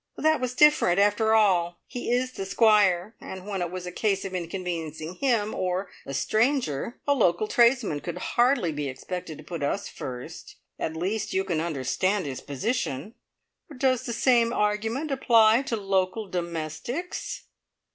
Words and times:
"That 0.17 0.41
was 0.41 0.55
different! 0.55 0.99
After 0.99 1.35
all, 1.35 1.77
he 1.85 2.09
is 2.11 2.31
the 2.31 2.47
Squire, 2.47 3.13
and 3.21 3.45
when 3.45 3.61
it 3.61 3.69
was 3.69 3.85
a 3.85 3.91
case 3.91 4.25
of 4.25 4.33
inconveniencing 4.33 5.17
him, 5.21 5.53
or 5.53 5.91
a 6.07 6.13
stranger 6.15 6.99
a 7.05 7.13
local 7.13 7.47
tradesman 7.47 7.99
could 7.99 8.17
hardly 8.17 8.71
be 8.71 8.87
expected 8.89 9.37
to 9.37 9.43
put 9.43 9.61
us 9.61 9.87
first. 9.87 10.55
At 10.79 10.95
least, 10.97 11.33
you 11.35 11.43
can 11.43 11.61
understand 11.61 12.25
his 12.25 12.41
position." 12.41 13.13
"Does 13.77 14.07
the 14.07 14.13
same 14.13 14.51
argument 14.51 15.11
apply 15.11 15.61
to 15.67 15.75
local 15.77 16.27
domestics?" 16.27 17.43